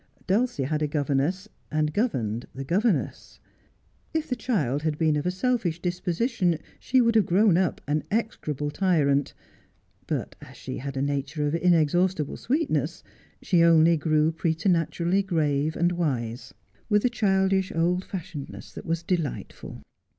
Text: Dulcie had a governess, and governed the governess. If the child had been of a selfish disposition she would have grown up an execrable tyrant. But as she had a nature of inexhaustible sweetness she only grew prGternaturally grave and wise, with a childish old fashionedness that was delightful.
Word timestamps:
Dulcie 0.25 0.63
had 0.63 0.81
a 0.81 0.87
governess, 0.87 1.47
and 1.69 1.93
governed 1.93 2.47
the 2.55 2.63
governess. 2.63 3.39
If 4.15 4.27
the 4.29 4.35
child 4.35 4.81
had 4.81 4.97
been 4.97 5.15
of 5.15 5.27
a 5.27 5.29
selfish 5.29 5.79
disposition 5.79 6.57
she 6.79 7.01
would 7.01 7.13
have 7.13 7.27
grown 7.27 7.55
up 7.55 7.81
an 7.87 8.03
execrable 8.09 8.71
tyrant. 8.71 9.35
But 10.07 10.35
as 10.41 10.57
she 10.57 10.79
had 10.79 10.97
a 10.97 11.03
nature 11.03 11.45
of 11.45 11.53
inexhaustible 11.53 12.37
sweetness 12.37 13.03
she 13.43 13.61
only 13.63 13.95
grew 13.95 14.31
prGternaturally 14.31 15.23
grave 15.23 15.75
and 15.75 15.91
wise, 15.91 16.51
with 16.89 17.05
a 17.05 17.07
childish 17.07 17.71
old 17.75 18.03
fashionedness 18.03 18.73
that 18.73 18.87
was 18.87 19.03
delightful. 19.03 19.83